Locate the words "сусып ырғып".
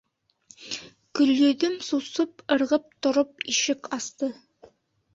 1.89-2.91